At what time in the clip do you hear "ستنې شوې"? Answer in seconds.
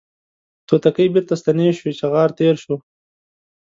1.41-1.93